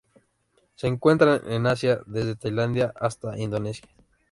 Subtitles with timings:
[0.73, 3.87] Se encuentran en Asia: desde Tailandia hasta Indonesia.